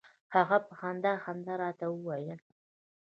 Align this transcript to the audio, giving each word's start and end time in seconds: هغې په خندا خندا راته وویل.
هغې 0.35 0.57
په 0.65 0.73
خندا 0.79 1.13
خندا 1.23 1.53
راته 1.63 1.85
وویل. 1.89 2.39